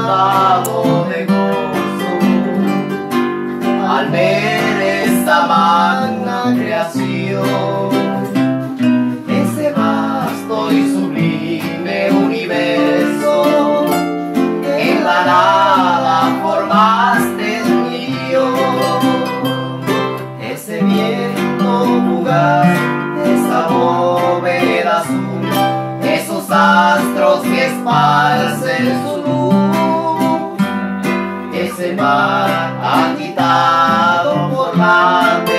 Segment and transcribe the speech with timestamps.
[0.00, 2.10] inundado de gozo
[3.88, 7.90] al ver esta magna creación,
[9.28, 13.84] ese vasto y sublime universo
[14.78, 18.44] en la nada formaste el mío,
[20.40, 22.78] ese viento fugaz,
[23.26, 25.48] esa bóveda azul,
[26.02, 29.19] esos astros que esparcen su
[31.80, 35.49] se me ha agitado por la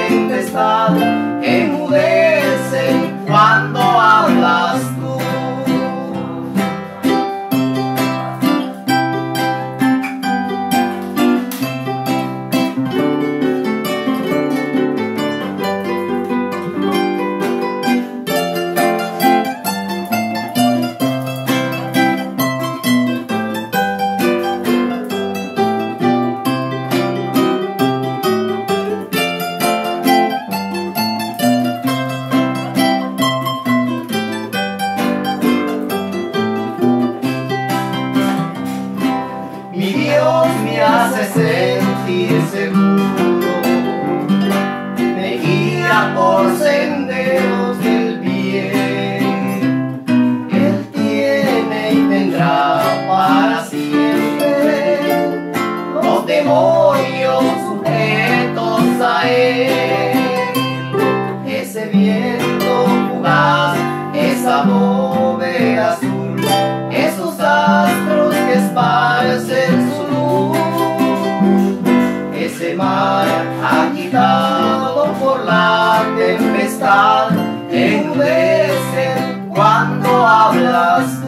[76.82, 77.30] majestad
[77.72, 79.16] enmudece
[79.54, 81.21] cuando hablas